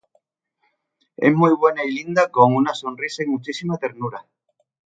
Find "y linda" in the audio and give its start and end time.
1.85-2.29